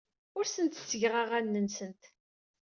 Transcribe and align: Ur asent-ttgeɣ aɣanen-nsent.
Ur 0.37 0.45
asent-ttgeɣ 0.45 1.13
aɣanen-nsent. 1.21 2.03